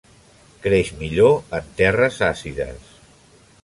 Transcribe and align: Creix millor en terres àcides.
Creix 0.63 0.89
millor 1.03 1.37
en 1.59 1.71
terres 1.83 2.21
àcides. 2.33 2.93